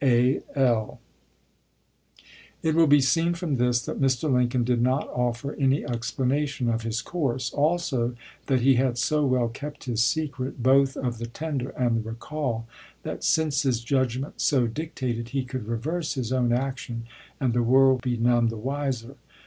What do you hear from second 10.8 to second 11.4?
of the